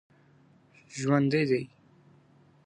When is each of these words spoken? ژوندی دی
ژوندی 0.97 1.43
دی 1.49 1.63